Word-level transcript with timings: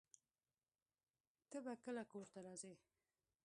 ته 1.49 1.57
به 1.65 1.73
کله 1.83 2.03
کور 2.11 2.27
ته 2.33 2.39
راځې؟ 2.45 2.73